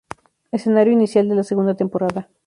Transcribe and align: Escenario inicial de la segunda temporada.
Escenario 0.51 0.93
inicial 0.93 1.29
de 1.29 1.35
la 1.35 1.43
segunda 1.43 1.75
temporada. 1.75 2.27